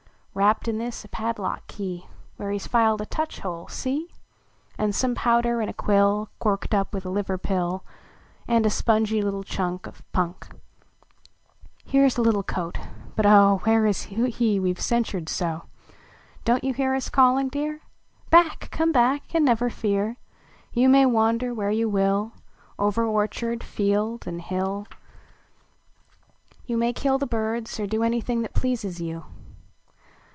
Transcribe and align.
\Yrapped 0.33 0.69
in 0.69 0.77
this 0.77 1.03
a 1.03 1.09
])adlock 1.09 1.59
key 1.67 2.07
\Yhere 2.39 2.51
he 2.53 2.55
s 2.55 2.65
filed 2.65 3.01
a 3.01 3.05
touch 3.05 3.41
hole 3.41 3.67
see! 3.67 4.09
And 4.77 4.95
some 4.95 5.13
powder 5.13 5.61
in 5.61 5.67
a 5.67 5.73
quill 5.73 6.29
Corked 6.39 6.73
up 6.73 6.93
with 6.93 7.05
a 7.05 7.09
liver 7.09 7.37
pill; 7.37 7.83
And 8.47 8.65
a 8.65 8.69
spongy 8.69 9.21
little 9.21 9.43
chunk 9.43 9.85
Of" 9.87 10.01
punk." 10.13 10.47
Mere 11.91 12.05
s 12.05 12.15
the 12.15 12.21
little 12.21 12.43
coat 12.43 12.77
hut 12.77 13.25
O! 13.25 13.57
"\\here 13.65 13.85
is 13.85 14.03
he 14.03 14.57
we 14.57 14.71
ve 14.71 14.81
censured 14.81 15.27
so! 15.27 15.63
Don 16.45 16.61
t 16.61 16.67
you 16.67 16.73
hear 16.73 16.95
us 16.95 17.09
calling, 17.09 17.49
dear? 17.49 17.81
P>ack! 18.31 18.71
come 18.71 18.93
hack, 18.93 19.35
and 19.35 19.43
never 19.43 19.69
fear. 19.69 20.15
You 20.71 20.87
may 20.87 21.05
wander 21.05 21.53
where 21.53 21.71
you 21.71 21.89
will. 21.89 22.31
Over 22.79 23.05
orchard, 23.05 23.65
field 23.65 24.25
and 24.25 24.41
hill; 24.41 24.87
THE 24.89 24.95
LITTLE 24.95 24.97
COAT 26.35 26.57
You 26.67 26.77
may 26.77 26.93
kill 26.93 27.17
the 27.17 27.27
birds, 27.27 27.77
or 27.81 27.85
do 27.85 28.01
Anything 28.01 28.43
that 28.43 28.53
pleases 28.55 29.01
you 29.01 29.25